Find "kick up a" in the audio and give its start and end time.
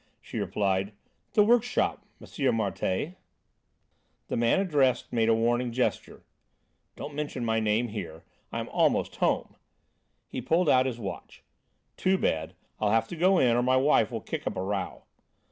14.21-14.63